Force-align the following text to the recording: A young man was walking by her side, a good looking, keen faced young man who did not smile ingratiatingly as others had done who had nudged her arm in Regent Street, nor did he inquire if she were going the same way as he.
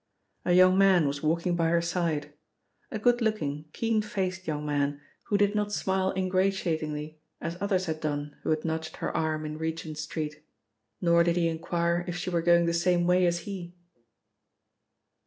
A 0.45 0.53
young 0.53 0.79
man 0.79 1.05
was 1.07 1.21
walking 1.21 1.55
by 1.55 1.69
her 1.69 1.79
side, 1.79 2.33
a 2.89 2.97
good 2.97 3.21
looking, 3.21 3.65
keen 3.71 4.01
faced 4.01 4.47
young 4.47 4.65
man 4.65 4.99
who 5.25 5.37
did 5.37 5.53
not 5.53 5.71
smile 5.71 6.11
ingratiatingly 6.17 7.19
as 7.39 7.55
others 7.61 7.85
had 7.85 8.01
done 8.01 8.35
who 8.41 8.49
had 8.49 8.65
nudged 8.65 8.95
her 8.97 9.15
arm 9.15 9.45
in 9.45 9.59
Regent 9.59 9.99
Street, 9.99 10.43
nor 11.01 11.23
did 11.23 11.35
he 11.35 11.47
inquire 11.47 12.03
if 12.07 12.15
she 12.15 12.31
were 12.31 12.41
going 12.41 12.65
the 12.65 12.73
same 12.73 13.05
way 13.05 13.27
as 13.27 13.41
he. 13.41 13.75